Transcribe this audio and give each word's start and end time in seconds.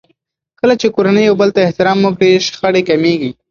کله 0.59 0.73
چې 0.81 0.87
کورنۍ 0.95 1.23
يو 1.27 1.35
بل 1.41 1.49
ته 1.55 1.59
احترام 1.67 1.99
وکړي، 2.01 2.43
شخړې 2.45 2.81
کمېږي. 2.89 3.31